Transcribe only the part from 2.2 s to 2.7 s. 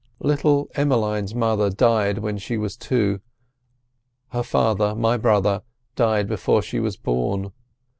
she